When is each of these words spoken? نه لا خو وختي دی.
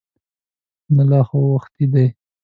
نه 0.95 1.03
لا 1.09 1.19
خو 1.27 1.37
وختي 1.53 1.85
دی. 1.93 2.05